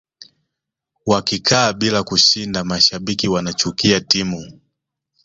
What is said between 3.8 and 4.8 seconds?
timu